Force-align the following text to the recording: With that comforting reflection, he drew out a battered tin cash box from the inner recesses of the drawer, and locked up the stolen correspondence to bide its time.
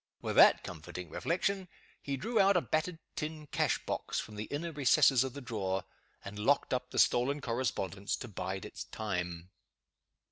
With 0.19 0.35
that 0.37 0.63
comforting 0.63 1.11
reflection, 1.11 1.67
he 2.01 2.17
drew 2.17 2.39
out 2.39 2.57
a 2.57 2.61
battered 2.61 2.97
tin 3.15 3.45
cash 3.45 3.77
box 3.85 4.19
from 4.19 4.35
the 4.35 4.45
inner 4.45 4.71
recesses 4.71 5.23
of 5.23 5.33
the 5.33 5.41
drawer, 5.41 5.83
and 6.25 6.39
locked 6.39 6.73
up 6.73 6.89
the 6.89 6.97
stolen 6.97 7.39
correspondence 7.39 8.15
to 8.15 8.27
bide 8.27 8.65
its 8.65 8.85
time. 8.85 9.51